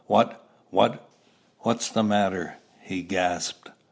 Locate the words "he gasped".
2.81-3.69